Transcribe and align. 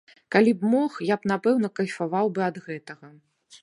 Калі 0.35 0.53
б 0.61 0.71
мог, 0.71 0.91
я 1.13 1.19
б 1.21 1.31
напэўна 1.33 1.67
кайфаваў 1.81 2.35
бы 2.37 2.51
ад 2.51 2.55
гэтага. 2.69 3.17